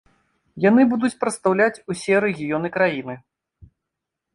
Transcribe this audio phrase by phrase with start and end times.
[0.69, 3.23] Яны будуць прадстаўляць усе рэгіёны краіны.